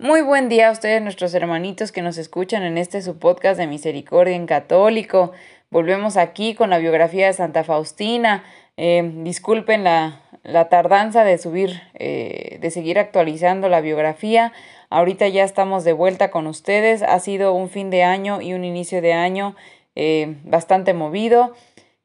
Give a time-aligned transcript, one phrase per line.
[0.00, 3.66] Muy buen día a ustedes, nuestros hermanitos que nos escuchan en este su podcast de
[3.66, 5.32] Misericordia en Católico.
[5.68, 8.42] Volvemos aquí con la biografía de Santa Faustina.
[8.78, 10.22] Eh, disculpen la,
[10.70, 14.54] tardanza de subir, eh, de seguir actualizando la biografía.
[14.88, 17.02] Ahorita ya estamos de vuelta con ustedes.
[17.02, 19.54] Ha sido un fin de año y un inicio de año
[19.96, 21.52] eh, bastante movido.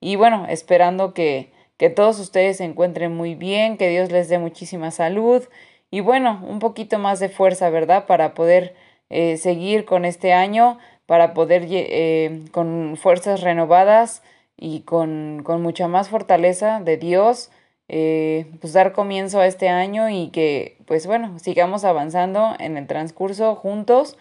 [0.02, 4.38] Y bueno, esperando que, que todos ustedes se encuentren muy bien, que Dios les dé
[4.38, 5.48] muchísima salud
[5.96, 8.06] y bueno, un poquito más de fuerza, ¿verdad?
[8.06, 8.76] Para poder
[9.10, 14.22] eh, seguir con este año, para poder eh, con fuerzas renovadas
[14.58, 17.50] y con, con, mucha más fortaleza de Dios,
[17.88, 22.88] eh, pues dar comienzo a este año y que, pues bueno, sigamos avanzando en el
[22.88, 24.18] transcurso juntos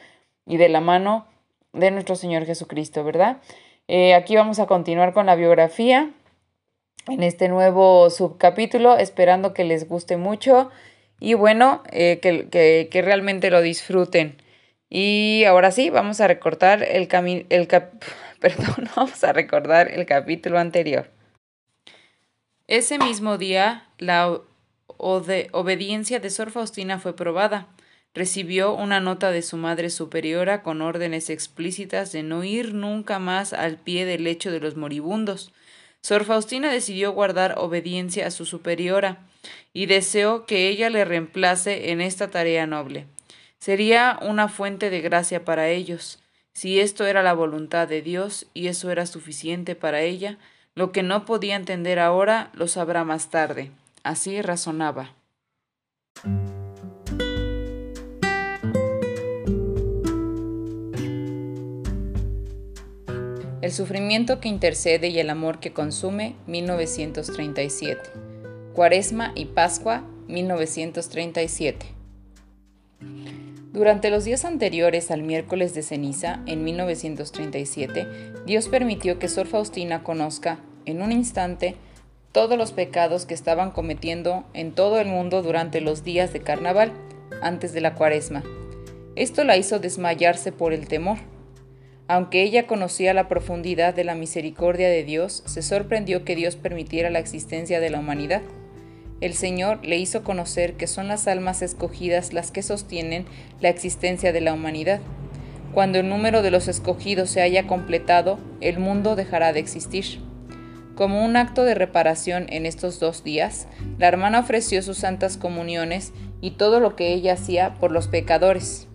[0.46, 1.27] y de la mano
[1.72, 3.38] de nuestro Señor Jesucristo, ¿verdad?
[4.16, 6.12] aquí vamos a continuar con la biografía
[7.08, 10.70] en este nuevo subcapítulo, esperando que les guste mucho
[11.20, 14.36] y bueno, eh, que, que, que, realmente lo disfruten.
[14.90, 17.08] Y ahora sí, vamos a recortar el,
[17.50, 17.68] el
[18.40, 21.10] perdón, vamos a recordar el capítulo anterior.
[22.66, 24.40] Ese mismo día, la
[24.96, 27.68] obediencia de Sor Faustina fue probada.
[28.14, 33.52] Recibió una nota de su madre superiora con órdenes explícitas de no ir nunca más
[33.52, 35.52] al pie del lecho de los moribundos.
[36.00, 39.26] Sor Faustina decidió guardar obediencia a su superiora
[39.72, 43.06] y deseó que ella le reemplace en esta tarea noble.
[43.58, 46.20] Sería una fuente de gracia para ellos.
[46.52, 50.38] Si esto era la voluntad de Dios y eso era suficiente para ella,
[50.74, 53.70] lo que no podía entender ahora lo sabrá más tarde.
[54.02, 55.14] Así razonaba.
[63.64, 68.23] El sufrimiento que intercede y el amor que consume, 1937.
[68.74, 71.86] Cuaresma y Pascua 1937.
[73.73, 78.08] Durante los días anteriores al miércoles de ceniza, en 1937,
[78.46, 81.77] Dios permitió que Sor Faustina conozca, en un instante,
[82.33, 86.90] todos los pecados que estaban cometiendo en todo el mundo durante los días de carnaval,
[87.42, 88.42] antes de la cuaresma.
[89.14, 91.18] Esto la hizo desmayarse por el temor.
[92.08, 97.08] Aunque ella conocía la profundidad de la misericordia de Dios, se sorprendió que Dios permitiera
[97.11, 98.42] la existencia de la humanidad
[99.24, 103.24] el Señor le hizo conocer que son las almas escogidas las que sostienen
[103.58, 105.01] la existencia de la humanidad.
[105.73, 110.20] Cuando el número de los escogidos se haya completado, el mundo dejará de existir.
[110.95, 113.67] Como un acto de reparación en estos dos días,
[113.98, 118.89] la hermana ofreció sus santas comuniones y todo lo que ella hacía por los pecadores.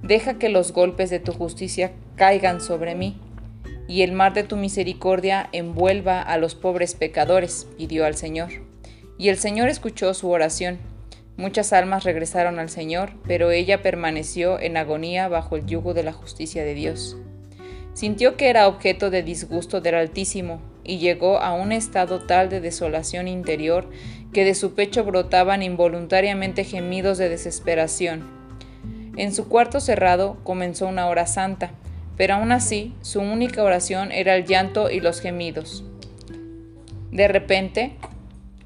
[0.00, 3.18] Deja que los golpes de tu justicia caigan sobre mí,
[3.88, 8.69] y el mar de tu misericordia envuelva a los pobres pecadores, pidió al Señor.
[9.20, 10.78] Y el Señor escuchó su oración.
[11.36, 16.14] Muchas almas regresaron al Señor, pero ella permaneció en agonía bajo el yugo de la
[16.14, 17.18] justicia de Dios.
[17.92, 22.62] Sintió que era objeto de disgusto del Altísimo, y llegó a un estado tal de
[22.62, 23.90] desolación interior
[24.32, 28.24] que de su pecho brotaban involuntariamente gemidos de desesperación.
[29.18, 31.72] En su cuarto cerrado comenzó una hora santa,
[32.16, 35.84] pero aún así su única oración era el llanto y los gemidos.
[37.12, 37.98] De repente,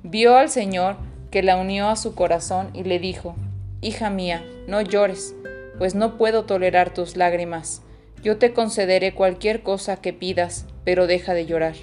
[0.06, 0.96] Vio al Señor
[1.30, 3.36] que la unió a su corazón y le dijo,
[3.80, 5.34] Hija mía, no llores,
[5.78, 7.80] pues no puedo tolerar tus lágrimas.
[8.22, 11.74] Yo te concederé cualquier cosa que pidas, pero deja de llorar.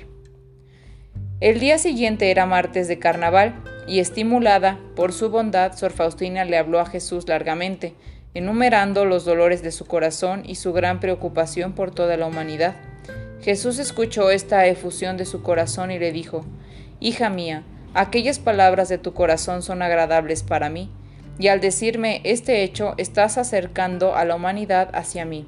[1.39, 3.55] El día siguiente era martes de carnaval,
[3.87, 7.95] y estimulada por su bondad, Sor Faustina le habló a Jesús largamente,
[8.35, 12.75] enumerando los dolores de su corazón y su gran preocupación por toda la humanidad.
[13.41, 16.45] Jesús escuchó esta efusión de su corazón y le dijo,
[16.99, 17.63] Hija mía,
[17.93, 20.89] Aquellas palabras de tu corazón son agradables para mí,
[21.37, 25.45] y al decirme este hecho estás acercando a la humanidad hacia mí.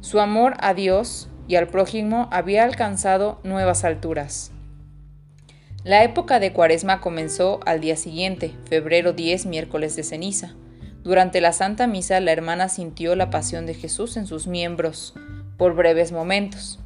[0.00, 4.52] Su amor a Dios y al prójimo había alcanzado nuevas alturas.
[5.84, 10.54] La época de Cuaresma comenzó al día siguiente, febrero 10, miércoles de ceniza.
[11.04, 15.14] Durante la Santa Misa la hermana sintió la pasión de Jesús en sus miembros,
[15.56, 16.80] por breves momentos.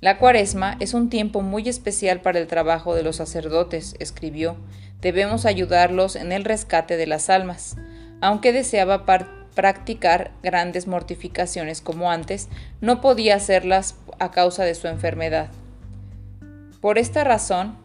[0.00, 4.56] La cuaresma es un tiempo muy especial para el trabajo de los sacerdotes, escribió.
[5.00, 7.76] Debemos ayudarlos en el rescate de las almas.
[8.20, 9.06] aunque deseaba
[9.54, 12.48] practicar grandes mortificaciones como antes,
[12.80, 15.50] no podía hacerlas a causa de su enfermedad.
[16.80, 17.76] Por esta razón,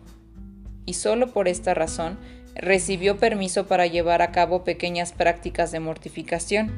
[0.87, 2.17] y solo por esta razón,
[2.55, 6.71] recibió permiso para llevar a cabo pequeñas prácticas de mortificación,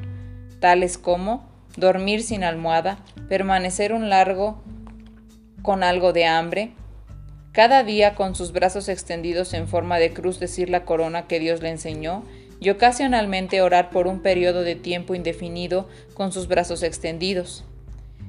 [0.60, 2.98] tales como dormir sin almohada,
[3.28, 4.62] permanecer un largo
[5.62, 6.72] con algo de hambre,
[7.56, 11.62] cada día con sus brazos extendidos en forma de cruz decir la corona que Dios
[11.62, 12.22] le enseñó
[12.60, 17.64] y ocasionalmente orar por un periodo de tiempo indefinido con sus brazos extendidos.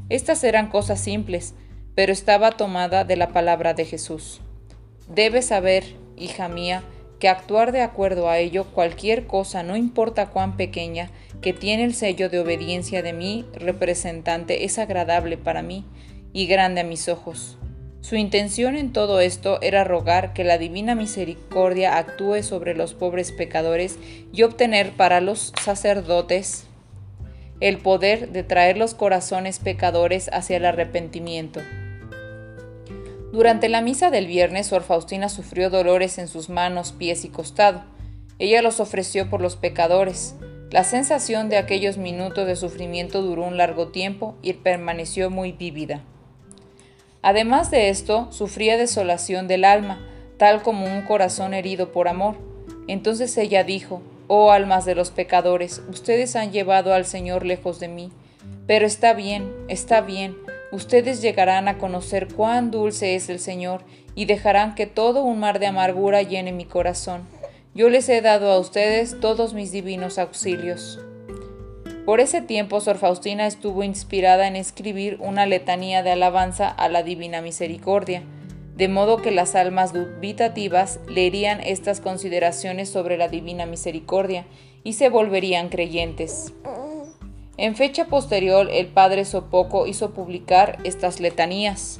[0.07, 1.55] Estas eran cosas simples,
[1.93, 4.39] pero estaba tomada de la palabra de Jesús.
[5.09, 5.83] Debes saber,
[6.15, 6.83] hija mía,
[7.19, 11.09] que actuar de acuerdo a ello cualquier cosa, no importa cuán pequeña,
[11.41, 15.83] que tiene el sello de obediencia de mi representante, es agradable para mí
[16.33, 17.57] y grande a mis ojos.
[18.01, 23.31] Su intención en todo esto era rogar que la divina misericordia actúe sobre los pobres
[23.31, 23.97] pecadores
[24.31, 26.67] y obtener para los sacerdotes
[27.59, 31.59] el poder de traer los corazones pecadores hacia el arrepentimiento.
[33.33, 37.83] Durante la misa del viernes, Sor Faustina sufrió dolores en sus manos, pies y costado.
[38.39, 40.35] Ella los ofreció por los pecadores.
[40.71, 46.03] La sensación de aquellos minutos de sufrimiento duró un largo tiempo y permaneció muy vívida.
[47.27, 49.99] Además de esto, sufría desolación del alma,
[50.37, 52.37] tal como un corazón herido por amor.
[52.87, 57.89] Entonces ella dijo, Oh almas de los pecadores, ustedes han llevado al Señor lejos de
[57.89, 58.13] mí.
[58.65, 60.37] Pero está bien, está bien,
[60.71, 63.81] ustedes llegarán a conocer cuán dulce es el Señor
[64.15, 67.27] y dejarán que todo un mar de amargura llene mi corazón.
[67.75, 71.01] Yo les he dado a ustedes todos mis divinos auxilios.
[72.07, 77.03] Por ese tiempo, Sor Faustina estuvo inspirada en escribir una letanía de alabanza a la
[77.03, 78.23] Divina Misericordia,
[78.77, 84.45] de modo que las almas dubitativas leerían estas consideraciones sobre la Divina Misericordia
[84.85, 86.53] y se volverían creyentes.
[87.57, 91.99] En fecha posterior, el padre Sopoco hizo publicar estas letanías.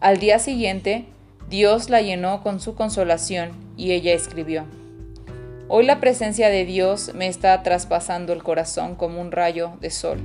[0.00, 1.04] Al día siguiente,
[1.48, 4.66] Dios la llenó con su consolación y ella escribió.
[5.70, 10.18] Hoy la presencia de Dios me está traspasando el corazón como un rayo de sol.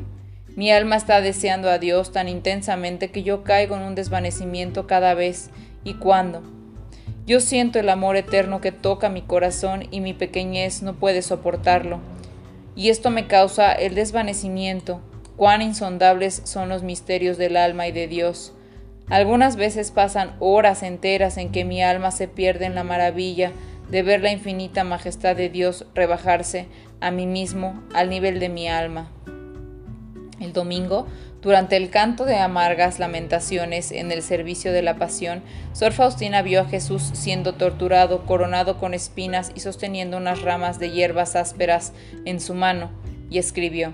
[0.56, 5.16] Mi alma está deseando a Dios tan intensamente que yo caigo en un desvanecimiento cada
[5.16, 5.50] vez
[5.84, 6.44] y cuando.
[7.26, 12.00] Yo siento el amor eterno que toca mi corazón y mi pequeñez no puede soportarlo.
[12.78, 15.02] Y esto me causa el desvanecimiento.
[15.36, 18.54] Cuán insondables son los misterios del alma y de Dios.
[19.10, 23.52] Algunas veces pasan horas enteras en que mi alma se pierde en la maravilla
[23.94, 26.66] de ver la infinita majestad de Dios rebajarse
[27.00, 29.12] a mí mismo al nivel de mi alma.
[30.40, 31.06] El domingo,
[31.44, 35.44] durante el canto de amargas lamentaciones en el servicio de la pasión,
[35.74, 40.90] Sor Faustina vio a Jesús siendo torturado, coronado con espinas y sosteniendo unas ramas de
[40.90, 41.94] hierbas ásperas
[42.26, 42.90] en su mano,
[43.30, 43.94] y escribió,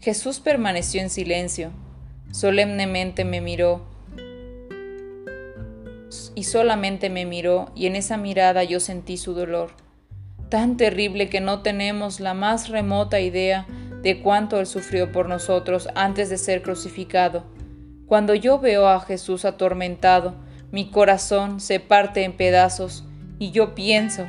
[0.00, 1.72] Jesús permaneció en silencio,
[2.30, 3.88] solemnemente me miró,
[6.34, 9.70] y solamente me miró y en esa mirada yo sentí su dolor,
[10.48, 13.66] tan terrible que no tenemos la más remota idea
[14.02, 17.44] de cuánto él sufrió por nosotros antes de ser crucificado.
[18.06, 20.34] Cuando yo veo a Jesús atormentado,
[20.70, 23.04] mi corazón se parte en pedazos
[23.38, 24.26] y yo pienso,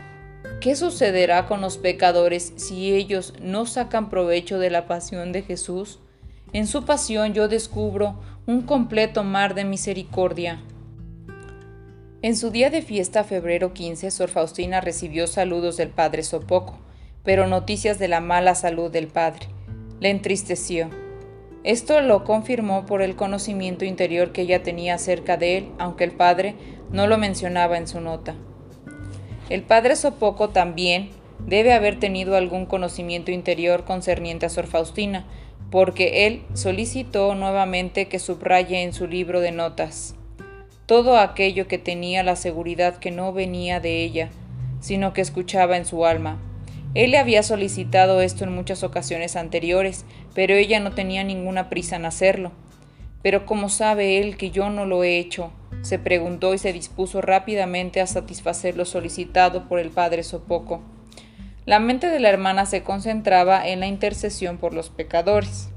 [0.62, 6.00] ¿qué sucederá con los pecadores si ellos no sacan provecho de la pasión de Jesús?
[6.54, 10.64] En su pasión yo descubro un completo mar de misericordia.
[12.24, 16.80] En su día de fiesta, febrero 15, Sor Faustina recibió saludos del padre Sopoco,
[17.24, 19.46] pero noticias de la mala salud del padre.
[20.00, 20.90] Le entristeció.
[21.64, 26.12] Esto lo confirmó por el conocimiento interior que ella tenía acerca de él, aunque el
[26.12, 26.56] padre
[26.92, 28.34] no lo mencionaba en su nota.
[29.50, 31.12] El padre Sopoco también
[31.46, 35.28] debe haber tenido algún conocimiento interior concerniente a Sor Faustina,
[35.70, 40.16] porque él solicitó nuevamente que subraye en su libro de notas
[40.88, 44.30] todo aquello que tenía la seguridad que no venía de ella,
[44.80, 46.40] sino que escuchaba en su alma.
[46.94, 51.98] Él le había solicitado esto en muchas ocasiones anteriores, pero ella no tenía ninguna prisa
[51.98, 52.54] en hacerlo.
[53.22, 55.52] Pero ¿cómo sabe él que yo no lo he hecho?
[55.82, 60.82] se preguntó y se dispuso rápidamente a satisfacer lo solicitado por el padre Sopoco.
[61.66, 65.70] La mente de la hermana se concentraba en la intercesión por los pecadores.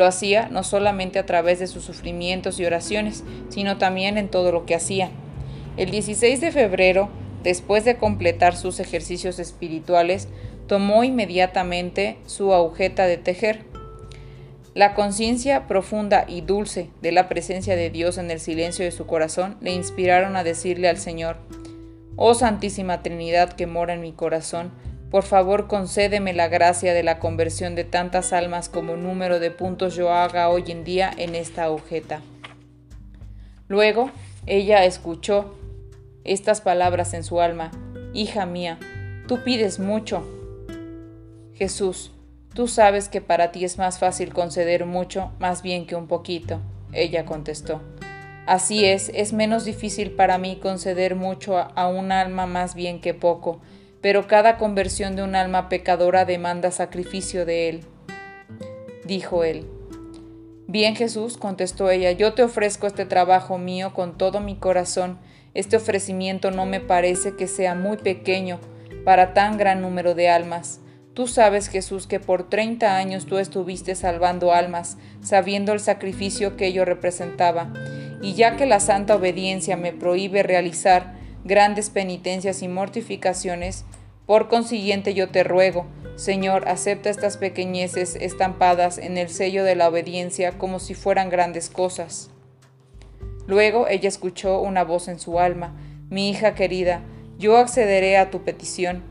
[0.00, 4.50] Lo hacía no solamente a través de sus sufrimientos y oraciones, sino también en todo
[4.50, 5.10] lo que hacía.
[5.76, 7.10] El 16 de febrero,
[7.42, 10.28] después de completar sus ejercicios espirituales,
[10.66, 13.66] tomó inmediatamente su agujeta de tejer.
[14.72, 19.04] La conciencia profunda y dulce de la presencia de Dios en el silencio de su
[19.04, 21.36] corazón le inspiraron a decirle al Señor,
[22.16, 24.72] Oh Santísima Trinidad que mora en mi corazón,
[25.10, 29.96] por favor concédeme la gracia de la conversión de tantas almas como número de puntos
[29.96, 32.22] yo haga hoy en día en esta agujeta.
[33.66, 34.10] Luego
[34.46, 35.54] ella escuchó
[36.24, 37.70] estas palabras en su alma,
[38.12, 38.78] Hija mía,
[39.26, 40.24] tú pides mucho.
[41.54, 42.12] Jesús,
[42.54, 46.60] tú sabes que para ti es más fácil conceder mucho más bien que un poquito.
[46.92, 47.80] Ella contestó.
[48.46, 53.14] Así es, es menos difícil para mí conceder mucho a un alma más bien que
[53.14, 53.60] poco,
[54.00, 57.84] pero cada conversión de un alma pecadora demanda sacrificio de él.
[59.04, 59.66] Dijo él.
[60.66, 65.18] Bien Jesús, contestó ella, yo te ofrezco este trabajo mío con todo mi corazón.
[65.52, 68.60] Este ofrecimiento no me parece que sea muy pequeño
[69.04, 70.80] para tan gran número de almas.
[71.12, 76.68] Tú sabes, Jesús, que por treinta años tú estuviste salvando almas, sabiendo el sacrificio que
[76.68, 77.72] ello representaba,
[78.22, 83.84] y ya que la santa obediencia me prohíbe realizar grandes penitencias y mortificaciones,
[84.26, 85.86] por consiguiente yo te ruego,
[86.20, 91.70] Señor, acepta estas pequeñeces estampadas en el sello de la obediencia como si fueran grandes
[91.70, 92.30] cosas.
[93.46, 95.74] Luego ella escuchó una voz en su alma,
[96.10, 97.02] Mi hija querida,
[97.38, 99.02] yo accederé a tu petición.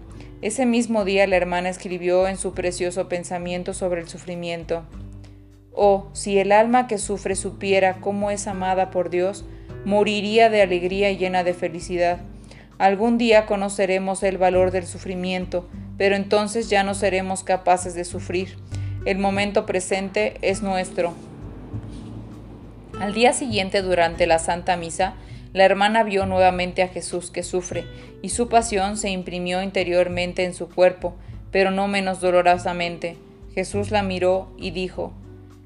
[0.42, 4.84] Ese mismo día la hermana escribió en su precioso pensamiento sobre el sufrimiento.
[5.74, 9.46] Oh, si el alma que sufre supiera cómo es amada por Dios,
[9.90, 12.20] moriría de alegría y llena de felicidad.
[12.78, 15.68] Algún día conoceremos el valor del sufrimiento,
[15.98, 18.56] pero entonces ya no seremos capaces de sufrir.
[19.06, 21.16] El momento presente es nuestro.
[23.02, 25.16] Al día siguiente, durante la Santa Misa,
[25.54, 27.86] la hermana vio nuevamente a Jesús que sufre,
[28.22, 31.16] y su pasión se imprimió interiormente en su cuerpo,
[31.50, 33.18] pero no menos dolorosamente.
[33.56, 35.14] Jesús la miró y dijo,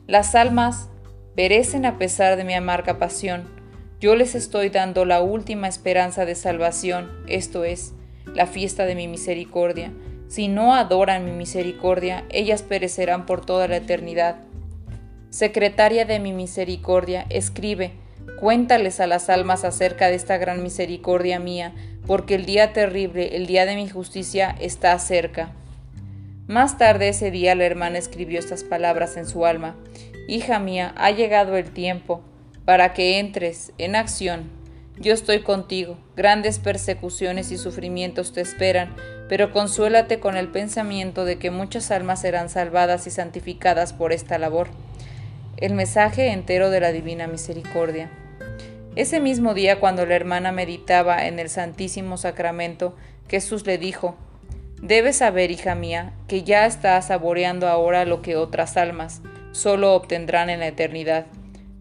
[0.07, 0.87] Las almas
[1.35, 3.62] perecen a pesar de mi amarga pasión.
[4.03, 7.93] Yo les estoy dando la última esperanza de salvación, esto es,
[8.25, 9.93] la fiesta de mi misericordia.
[10.27, 14.41] Si no adoran mi misericordia, ellas perecerán por toda la eternidad.
[15.29, 17.93] Secretaria de mi misericordia, escribe,
[18.41, 21.73] cuéntales a las almas acerca de esta gran misericordia mía,
[22.05, 25.53] porque el día terrible, el día de mi justicia, está cerca.
[26.45, 29.77] Más tarde ese día la hermana escribió estas palabras en su alma.
[30.27, 32.21] Hija mía, ha llegado el tiempo
[32.65, 34.49] para que entres en acción.
[34.97, 38.95] Yo estoy contigo, grandes persecuciones y sufrimientos te esperan,
[39.27, 44.37] pero consuélate con el pensamiento de que muchas almas serán salvadas y santificadas por esta
[44.37, 44.69] labor
[45.57, 48.09] el mensaje entero de la Divina Misericordia.
[48.97, 52.97] Ese mismo día, cuando la hermana meditaba en el Santísimo Sacramento,
[53.29, 54.17] Jesús le dijo,
[54.81, 59.21] Debes saber, hija mía, que ya estás saboreando ahora lo que otras almas
[59.53, 61.27] solo obtendrán en la eternidad.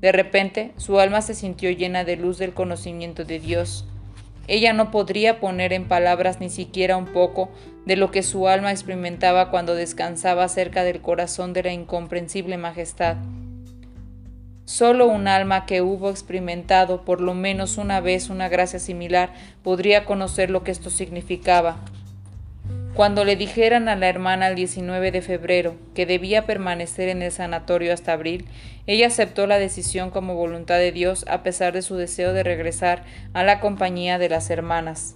[0.02, 3.86] De repente, su alma se sintió llena de luz del conocimiento de Dios.
[4.48, 7.50] Ella no podría poner en palabras ni siquiera un poco
[7.86, 13.16] de lo que su alma experimentaba cuando descansaba cerca del corazón de la incomprensible majestad.
[14.64, 19.32] Solo un alma que hubo experimentado por lo menos una vez una gracia similar
[19.62, 21.76] podría conocer lo que esto significaba.
[22.94, 27.32] Cuando le dijeran a la hermana el 19 de febrero que debía permanecer en el
[27.32, 28.44] sanatorio hasta abril,
[28.86, 33.04] ella aceptó la decisión como voluntad de Dios a pesar de su deseo de regresar
[33.32, 35.14] a la compañía de las hermanas.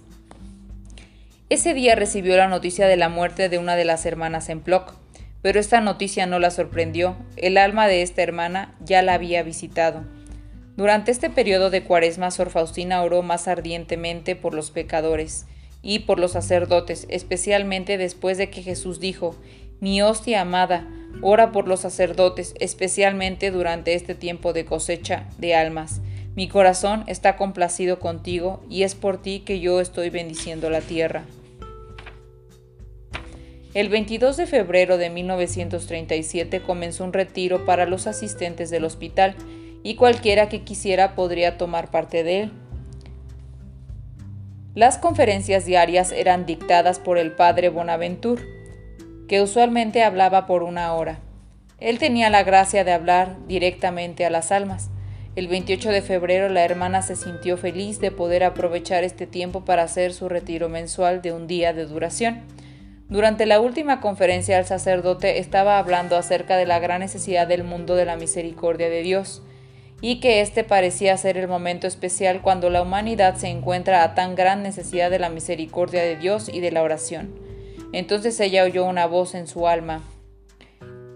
[1.49, 4.95] Ese día recibió la noticia de la muerte de una de las hermanas en Ploc.
[5.43, 10.03] Pero esta noticia no la sorprendió, el alma de esta hermana ya la había visitado.
[10.77, 15.45] Durante este periodo de cuaresma, Sor Faustina oró más ardientemente por los pecadores
[15.81, 19.35] y por los sacerdotes, especialmente después de que Jesús dijo,
[19.79, 20.87] Mi hostia amada,
[21.21, 26.01] ora por los sacerdotes, especialmente durante este tiempo de cosecha de almas.
[26.35, 31.25] Mi corazón está complacido contigo y es por ti que yo estoy bendiciendo la tierra.
[33.73, 39.35] El 22 de febrero de 1937 comenzó un retiro para los asistentes del hospital
[39.83, 42.51] y cualquiera que quisiera podría tomar parte de él.
[44.77, 48.43] Las conferencias diarias eran dictadas por el padre Bonaventure,
[49.27, 51.17] que usualmente hablaba por una hora.
[51.79, 54.91] Él tenía la gracia de hablar directamente a las almas.
[55.35, 59.81] El 28 de febrero la hermana se sintió feliz de poder aprovechar este tiempo para
[59.81, 62.43] hacer su retiro mensual de un día de duración.
[63.09, 67.95] Durante la última conferencia el sacerdote estaba hablando acerca de la gran necesidad del mundo
[67.95, 69.41] de la misericordia de Dios,
[70.01, 74.35] y que este parecía ser el momento especial cuando la humanidad se encuentra a tan
[74.35, 77.33] gran necesidad de la misericordia de Dios y de la oración.
[77.93, 80.03] Entonces ella oyó una voz en su alma.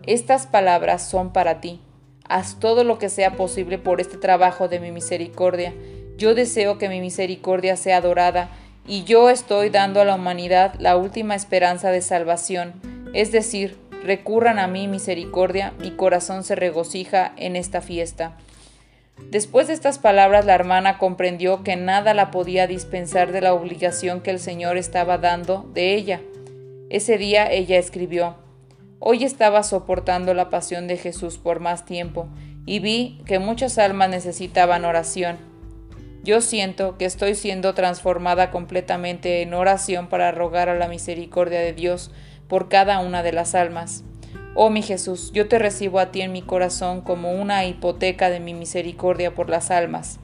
[0.03, 1.79] Estas palabras son para ti.
[2.27, 5.73] Haz todo lo que sea posible por este trabajo de mi misericordia.
[6.17, 8.49] Yo deseo que mi misericordia sea adorada
[8.87, 12.73] y yo estoy dando a la humanidad la última esperanza de salvación,
[13.13, 18.37] es decir, recurran a mí misericordia, mi corazón se regocija en esta fiesta.
[19.29, 24.21] Después de estas palabras la hermana comprendió que nada la podía dispensar de la obligación
[24.21, 26.21] que el Señor estaba dando de ella.
[26.89, 28.35] Ese día ella escribió,
[28.99, 32.27] Hoy estaba soportando la pasión de Jesús por más tiempo
[32.67, 35.37] y vi que muchas almas necesitaban oración.
[36.23, 41.73] Yo siento que estoy siendo transformada completamente en oración para rogar a la misericordia de
[41.73, 42.11] Dios
[42.47, 44.03] por cada una de las almas.
[44.53, 48.41] Oh mi Jesús, yo te recibo a ti en mi corazón como una hipoteca de
[48.41, 50.19] mi misericordia por las almas.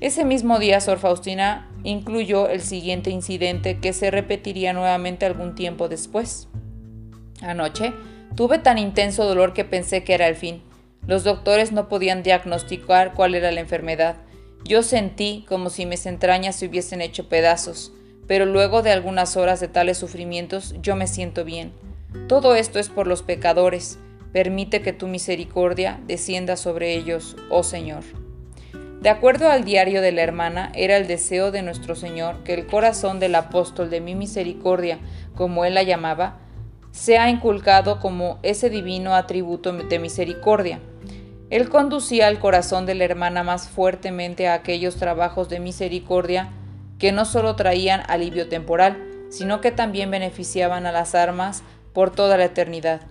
[0.00, 5.88] Ese mismo día, Sor Faustina incluyó el siguiente incidente que se repetiría nuevamente algún tiempo
[5.88, 6.48] después.
[7.42, 7.92] Anoche
[8.36, 10.62] tuve tan intenso dolor que pensé que era el fin.
[11.06, 14.16] Los doctores no podían diagnosticar cuál era la enfermedad.
[14.64, 17.92] Yo sentí como si mis entrañas se hubiesen hecho pedazos,
[18.28, 21.72] pero luego de algunas horas de tales sufrimientos yo me siento bien.
[22.28, 23.98] Todo esto es por los pecadores.
[24.32, 28.04] Permite que tu misericordia descienda sobre ellos, oh Señor.
[29.00, 32.66] De acuerdo al diario de la hermana, era el deseo de nuestro Señor que el
[32.66, 34.98] corazón del apóstol de mi misericordia,
[35.34, 36.38] como él la llamaba,
[36.90, 40.80] sea inculcado como ese divino atributo de misericordia.
[41.48, 46.50] Él conducía al corazón de la hermana más fuertemente a aquellos trabajos de misericordia
[46.98, 52.36] que no solo traían alivio temporal, sino que también beneficiaban a las armas por toda
[52.36, 53.02] la eternidad.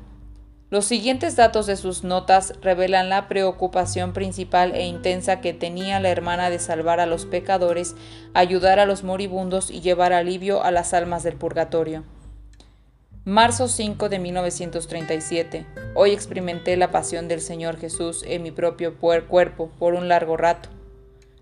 [0.72, 6.10] Los siguientes datos de sus notas revelan la preocupación principal e intensa que tenía la
[6.10, 7.96] hermana de salvar a los pecadores,
[8.36, 12.04] ayudar a los moribundos y llevar alivio a las almas del purgatorio.
[13.26, 15.66] Marzo 5 de 1937.
[15.96, 20.70] Hoy experimenté la pasión del Señor Jesús en mi propio cuerpo por un largo rato.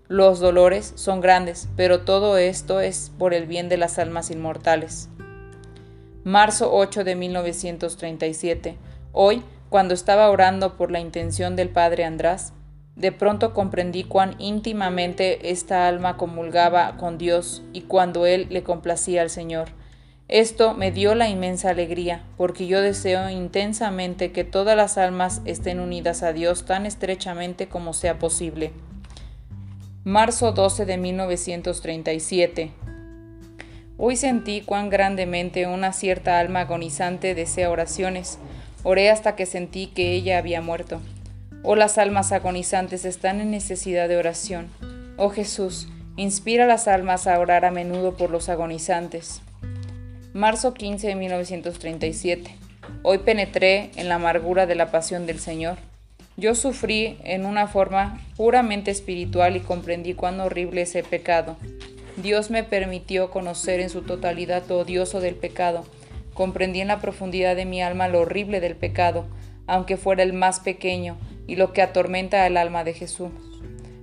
[0.08, 5.10] Los dolores son grandes, pero todo esto es por el bien de las almas inmortales.
[6.28, 8.76] Marzo 8 de 1937.
[9.12, 12.52] Hoy, cuando estaba orando por la intención del Padre András,
[12.96, 19.22] de pronto comprendí cuán íntimamente esta alma comulgaba con Dios y cuando Él le complacía
[19.22, 19.68] al Señor.
[20.28, 25.80] Esto me dio la inmensa alegría, porque yo deseo intensamente que todas las almas estén
[25.80, 28.72] unidas a Dios tan estrechamente como sea posible.
[30.04, 32.72] Marzo 12 de 1937.
[34.00, 38.38] Hoy sentí cuán grandemente una cierta alma agonizante desea oraciones.
[38.84, 41.00] Oré hasta que sentí que ella había muerto.
[41.64, 44.68] Oh, las almas agonizantes están en necesidad de oración.
[45.16, 49.42] Oh Jesús, inspira a las almas a orar a menudo por los agonizantes.
[50.32, 52.54] Marzo 15 de 1937.
[53.02, 55.76] Hoy penetré en la amargura de la pasión del Señor.
[56.36, 61.56] Yo sufrí en una forma puramente espiritual y comprendí cuán horrible es el pecado.
[62.22, 65.84] Dios me permitió conocer en su totalidad lo odioso del pecado.
[66.34, 69.26] Comprendí en la profundidad de mi alma lo horrible del pecado,
[69.68, 73.30] aunque fuera el más pequeño, y lo que atormenta al alma de Jesús.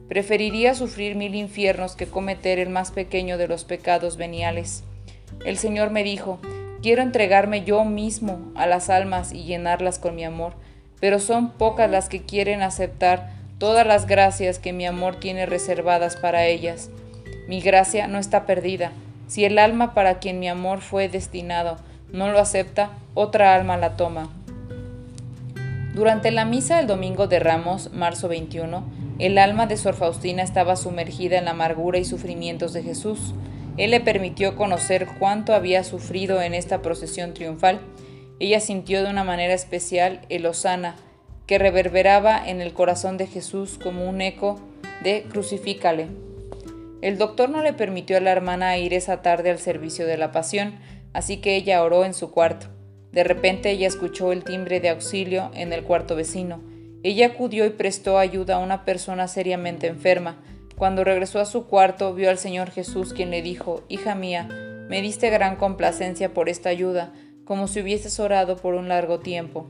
[0.08, 4.84] Preferiría sufrir mil infiernos que cometer el más pequeño de los pecados veniales.
[5.46, 6.40] El Señor me dijo,
[6.82, 10.54] quiero entregarme yo mismo a las almas y llenarlas con mi amor,
[11.02, 16.16] pero son pocas las que quieren aceptar todas las gracias que mi amor tiene reservadas
[16.16, 16.90] para ellas.
[17.48, 18.92] Mi gracia no está perdida.
[19.28, 21.78] Si el alma para quien mi amor fue destinado
[22.12, 24.30] no lo acepta, otra alma la toma.
[25.94, 28.84] Durante la misa del domingo de Ramos, marzo 21,
[29.20, 33.34] el alma de Sor Faustina estaba sumergida en la amargura y sufrimientos de Jesús.
[33.78, 37.80] Él le permitió conocer cuánto había sufrido en esta procesión triunfal.
[38.40, 40.96] Ella sintió de una manera especial el osana,
[41.48, 44.60] que reverberaba en el corazón de Jesús como un eco
[45.04, 46.08] de crucifícale.
[47.02, 50.32] El doctor no le permitió a la hermana ir esa tarde al servicio de la
[50.32, 50.76] pasión,
[51.14, 52.68] así que ella oró en su cuarto.
[53.12, 56.62] De repente ella escuchó el timbre de auxilio en el cuarto vecino.
[57.04, 60.42] Ella acudió y prestó ayuda a una persona seriamente enferma,
[60.78, 64.50] cuando regresó a su cuarto, vio al Señor Jesús, quien le dijo, Hija mía,
[64.90, 67.14] me diste gran complacencia por esta ayuda,
[67.46, 69.68] como si hubieses orado por un largo tiempo.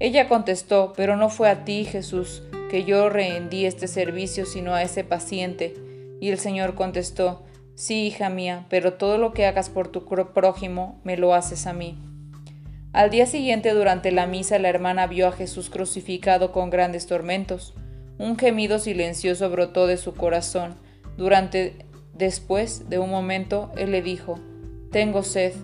[0.00, 4.82] Ella contestó, pero no fue a ti, Jesús, que yo rendí este servicio, sino a
[4.82, 5.74] ese paciente.
[6.22, 7.42] Y el Señor contestó,
[7.74, 11.72] Sí, hija mía, pero todo lo que hagas por tu prójimo, me lo haces a
[11.72, 11.98] mí.
[12.92, 17.74] Al día siguiente, durante la misa, la hermana vio a Jesús crucificado con grandes tormentos.
[18.18, 20.76] Un gemido silencioso brotó de su corazón.
[21.16, 21.74] Durante
[22.14, 24.38] después de un momento, él le dijo,
[24.92, 25.54] Tengo sed,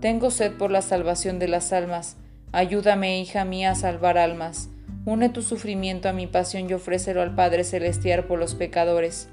[0.00, 2.18] tengo sed por la salvación de las almas.
[2.52, 4.68] Ayúdame, hija mía, a salvar almas.
[5.06, 9.28] Une tu sufrimiento a mi pasión y ofrécelo al Padre Celestial por los pecadores.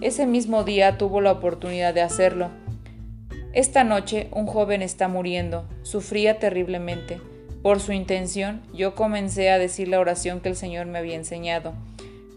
[0.00, 2.50] Ese mismo día tuvo la oportunidad de hacerlo.
[3.54, 7.18] Esta noche un joven está muriendo, sufría terriblemente.
[7.62, 11.72] Por su intención, yo comencé a decir la oración que el Señor me había enseñado.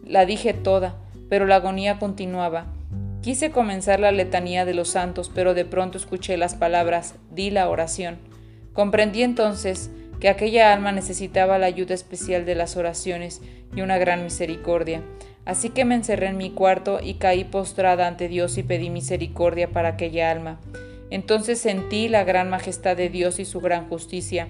[0.06, 0.96] La dije toda,
[1.28, 2.68] pero la agonía continuaba.
[3.22, 7.70] Quise comenzar la letanía de los santos, pero de pronto escuché las palabras, di la
[7.70, 8.18] oración.
[8.72, 9.92] Comprendí entonces
[10.22, 13.42] que aquella alma necesitaba la ayuda especial de las oraciones
[13.76, 15.04] y una gran misericordia.
[15.50, 19.68] Así que me encerré en mi cuarto y caí postrada ante Dios y pedí misericordia
[19.68, 20.60] para aquella alma.
[21.10, 24.48] Entonces sentí la gran majestad de Dios y su gran justicia.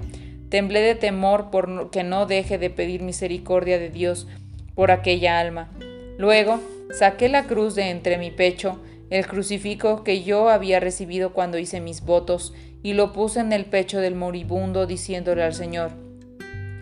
[0.50, 4.28] Temblé de temor por que no deje de pedir misericordia de Dios
[4.76, 5.70] por aquella alma.
[6.18, 6.60] Luego
[6.92, 8.78] saqué la cruz de entre mi pecho,
[9.10, 13.64] el crucifijo que yo había recibido cuando hice mis votos, y lo puse en el
[13.64, 15.92] pecho del moribundo, diciéndole al Señor,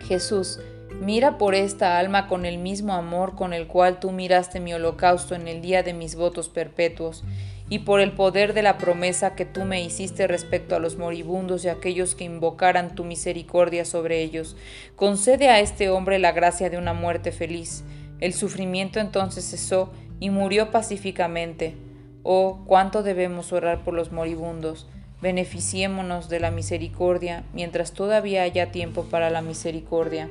[0.08, 0.58] Jesús,
[1.00, 5.34] mira por esta alma con el mismo amor con el cual tú miraste mi holocausto
[5.34, 7.24] en el día de mis votos perpetuos,
[7.70, 11.64] y por el poder de la promesa que tú me hiciste respecto a los moribundos
[11.64, 14.56] y aquellos que invocaran tu misericordia sobre ellos.
[14.96, 17.84] Concede a este hombre la gracia de una muerte feliz.
[18.20, 21.74] El sufrimiento entonces cesó y murió pacíficamente.
[22.22, 24.86] Oh, cuánto debemos orar por los moribundos.
[25.20, 30.28] Beneficiémonos de la misericordia mientras todavía haya tiempo para la misericordia.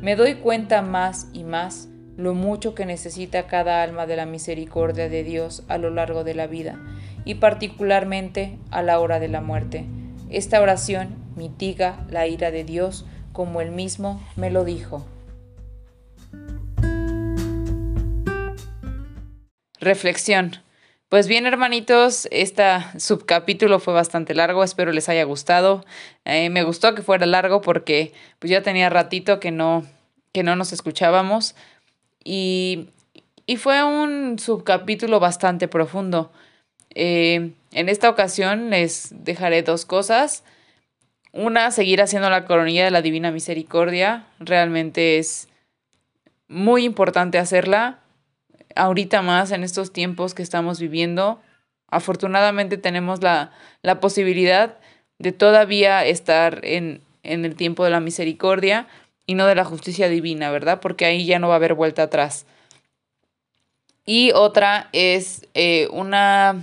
[0.00, 5.08] Me doy cuenta más y más lo mucho que necesita cada alma de la misericordia
[5.08, 6.78] de Dios a lo largo de la vida,
[7.24, 9.86] y particularmente a la hora de la muerte.
[10.30, 15.06] Esta oración mitiga la ira de Dios como él mismo me lo dijo.
[19.80, 20.52] Reflexión.
[21.08, 22.64] Pues bien, hermanitos, este
[22.98, 25.84] subcapítulo fue bastante largo, espero les haya gustado.
[26.24, 29.84] Eh, me gustó que fuera largo porque pues ya tenía ratito que no,
[30.32, 31.54] que no nos escuchábamos.
[32.24, 32.88] Y,
[33.58, 36.32] fue un subcapítulo bastante profundo.
[36.94, 40.42] Eh, en esta ocasión les dejaré dos cosas.
[41.32, 44.26] Una, seguir haciendo la coronilla de la Divina Misericordia.
[44.40, 45.48] Realmente es
[46.48, 48.03] muy importante hacerla.
[48.76, 51.40] Ahorita más en estos tiempos que estamos viviendo.
[51.88, 54.78] Afortunadamente tenemos la, la posibilidad
[55.18, 58.86] de todavía estar en, en el tiempo de la misericordia
[59.26, 60.80] y no de la justicia divina, ¿verdad?
[60.80, 62.46] Porque ahí ya no va a haber vuelta atrás.
[64.06, 66.62] Y otra es eh, una,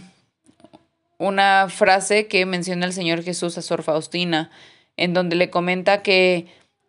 [1.17, 4.51] una frase que menciona el Señor Jesús a Sor Faustina,
[4.95, 6.45] en donde le comenta que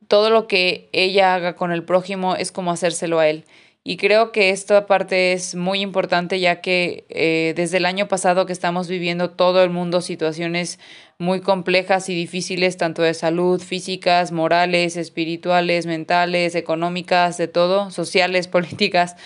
[0.08, 3.46] todo lo que ella haga con el prójimo es como hacérselo a él.
[3.85, 8.47] Y creo que esta parte es muy importante ya que eh, desde el año pasado
[8.47, 10.79] que estamos viviendo todo el mundo situaciones
[11.18, 18.47] muy complejas y difíciles, tanto de salud, físicas, morales, espirituales, mentales, económicas, de todo, sociales,
[18.49, 19.16] políticas,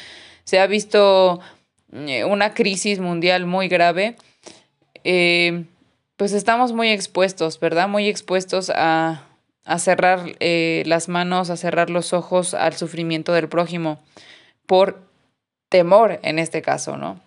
[0.44, 1.40] se ha visto
[1.92, 4.16] eh, una crisis mundial muy grave.
[5.04, 5.64] Eh,
[6.16, 7.88] pues estamos muy expuestos, ¿verdad?
[7.88, 9.26] Muy expuestos a,
[9.66, 14.00] a cerrar las manos, a cerrar los ojos al sufrimiento del prójimo
[14.66, 15.00] por
[15.68, 17.20] temor en este caso, ¿no?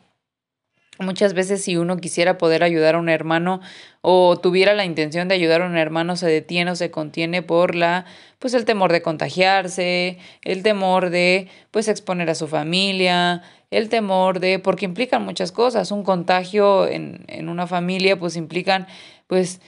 [1.02, 3.62] Muchas veces si uno quisiera poder ayudar a un hermano
[4.02, 7.74] o tuviera la intención de ayudar a un hermano se detiene o se contiene por
[7.74, 8.06] la
[8.38, 14.42] pues el temor de contagiarse, el temor de pues exponer a su familia, el temor
[14.42, 18.86] de porque implican muchas cosas, un contagio en, en una familia pues implican
[19.28, 19.62] pues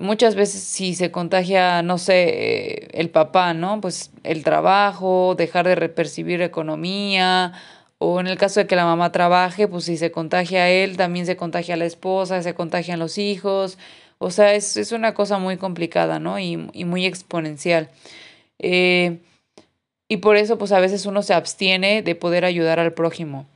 [0.00, 3.80] muchas veces si se contagia, no sé, el papá, ¿no?
[3.80, 7.52] Pues el trabajo, dejar de percibir economía,
[7.98, 10.96] o en el caso de que la mamá trabaje, pues si se contagia a él,
[10.96, 13.78] también se contagia a la esposa, se contagian los hijos.
[14.18, 16.38] O sea, es, es una cosa muy complicada, ¿no?
[16.38, 17.90] Y, y muy exponencial.
[18.58, 19.18] Eh,
[20.08, 23.46] y por eso, pues a veces uno se abstiene de poder ayudar al prójimo.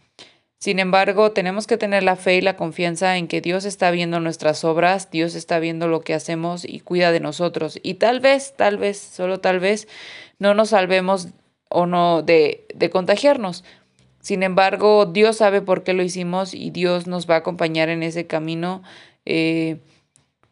[0.59, 4.19] Sin embargo, tenemos que tener la fe y la confianza en que Dios está viendo
[4.21, 7.79] nuestras obras, Dios está viendo lo que hacemos y cuida de nosotros.
[7.83, 9.89] Y tal vez, tal vez, solo tal vez,
[10.39, 11.29] no nos salvemos
[11.69, 13.65] o no de, de contagiarnos.
[14.21, 18.03] Sin embargo, Dios sabe por qué lo hicimos y Dios nos va a acompañar en
[18.03, 18.83] ese camino,
[19.27, 19.81] eh,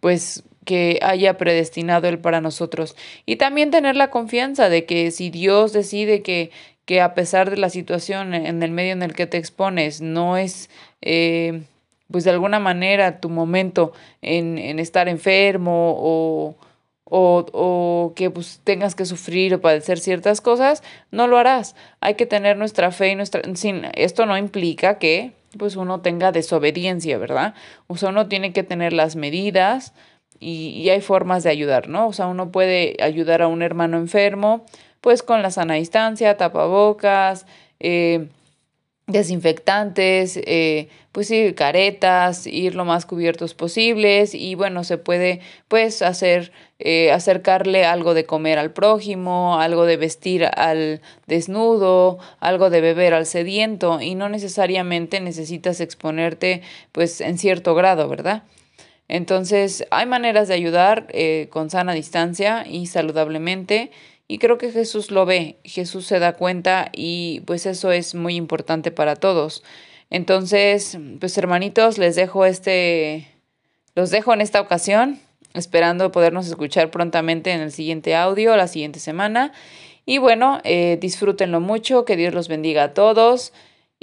[0.00, 2.96] pues que haya predestinado Él para nosotros.
[3.24, 6.50] Y también tener la confianza de que si Dios decide que
[6.84, 10.36] que a pesar de la situación en el medio en el que te expones, no
[10.36, 10.68] es,
[11.00, 11.62] eh,
[12.10, 16.56] pues de alguna manera, tu momento en, en estar enfermo o,
[17.04, 21.76] o, o, que pues tengas que sufrir o padecer ciertas cosas, no lo harás.
[22.00, 23.42] Hay que tener nuestra fe y nuestra...
[23.54, 27.54] Sin, esto no implica que pues uno tenga desobediencia, ¿verdad?
[27.86, 29.92] O sea, uno tiene que tener las medidas
[30.40, 32.08] y, y hay formas de ayudar, ¿no?
[32.08, 34.64] O sea, uno puede ayudar a un hermano enfermo,
[35.02, 37.44] pues con la sana distancia, tapabocas,
[37.80, 38.28] eh,
[39.08, 46.02] desinfectantes, eh, pues sí, caretas, ir lo más cubiertos posibles y bueno, se puede pues
[46.02, 52.80] hacer, eh, acercarle algo de comer al prójimo, algo de vestir al desnudo, algo de
[52.80, 56.62] beber al sediento y no necesariamente necesitas exponerte
[56.92, 58.44] pues en cierto grado, ¿verdad?
[59.08, 63.90] Entonces hay maneras de ayudar eh, con sana distancia y saludablemente
[64.32, 68.36] y creo que Jesús lo ve, Jesús se da cuenta y pues eso es muy
[68.36, 69.62] importante para todos.
[70.08, 73.28] Entonces, pues hermanitos, les dejo este,
[73.94, 75.20] los dejo en esta ocasión,
[75.52, 79.52] esperando podernos escuchar prontamente en el siguiente audio, la siguiente semana.
[80.06, 83.52] Y bueno, eh, disfrútenlo mucho, que Dios los bendiga a todos.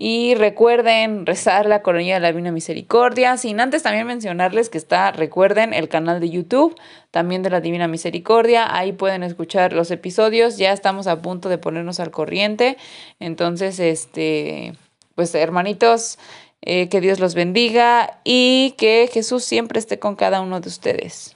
[0.02, 3.36] Y recuerden rezar la coronilla de la Divina Misericordia.
[3.36, 6.74] Sin antes también mencionarles que está, recuerden, el canal de YouTube
[7.12, 8.74] también de la Divina Misericordia.
[8.74, 10.58] Ahí pueden escuchar los episodios.
[10.58, 12.78] Ya estamos a punto de ponernos al corriente.
[13.20, 14.72] Entonces, este,
[15.16, 16.18] pues hermanitos,
[16.62, 21.36] eh, que Dios los bendiga y que Jesús siempre esté con cada uno de ustedes.